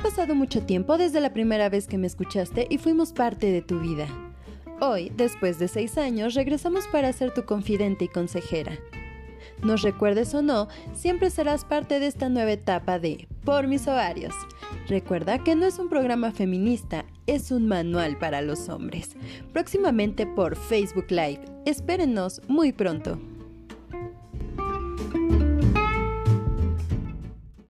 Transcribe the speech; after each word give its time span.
pasado 0.00 0.34
mucho 0.34 0.62
tiempo 0.62 0.96
desde 0.96 1.20
la 1.20 1.32
primera 1.32 1.68
vez 1.68 1.86
que 1.86 1.98
me 1.98 2.06
escuchaste 2.06 2.66
y 2.70 2.78
fuimos 2.78 3.12
parte 3.12 3.52
de 3.52 3.60
tu 3.60 3.80
vida. 3.80 4.08
Hoy, 4.80 5.12
después 5.14 5.58
de 5.58 5.68
seis 5.68 5.98
años, 5.98 6.34
regresamos 6.34 6.86
para 6.88 7.12
ser 7.12 7.34
tu 7.34 7.44
confidente 7.44 8.06
y 8.06 8.08
consejera. 8.08 8.78
Nos 9.62 9.82
recuerdes 9.82 10.34
o 10.34 10.40
no, 10.40 10.68
siempre 10.94 11.28
serás 11.28 11.66
parte 11.66 12.00
de 12.00 12.06
esta 12.06 12.30
nueva 12.30 12.52
etapa 12.52 12.98
de 12.98 13.28
Por 13.44 13.66
mis 13.66 13.86
ovarios. 13.88 14.34
Recuerda 14.88 15.38
que 15.38 15.54
no 15.54 15.66
es 15.66 15.78
un 15.78 15.90
programa 15.90 16.32
feminista, 16.32 17.04
es 17.26 17.50
un 17.50 17.68
manual 17.68 18.16
para 18.16 18.40
los 18.40 18.70
hombres. 18.70 19.16
Próximamente 19.52 20.26
por 20.26 20.56
Facebook 20.56 21.10
Live. 21.10 21.40
Espérenos 21.66 22.40
muy 22.48 22.72
pronto. 22.72 23.18